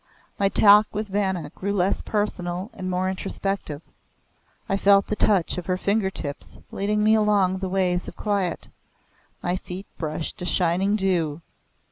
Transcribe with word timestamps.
My 0.39 0.49
talk 0.49 0.87
with 0.91 1.09
Vanna 1.09 1.51
grew 1.53 1.71
less 1.73 2.01
personal, 2.01 2.71
and 2.73 2.89
more 2.89 3.07
introspective. 3.07 3.83
I 4.67 4.75
felt 4.75 5.05
the 5.05 5.15
touch 5.15 5.59
of 5.59 5.67
her 5.67 5.77
finger 5.77 6.09
tips 6.09 6.57
leading 6.71 7.03
me 7.03 7.13
along 7.13 7.59
the 7.59 7.69
ways 7.69 8.07
of 8.07 8.15
Quiet 8.15 8.69
my 9.43 9.55
feet 9.57 9.85
brushed 9.99 10.41
a 10.41 10.45
shining 10.45 10.95
dew. 10.95 11.41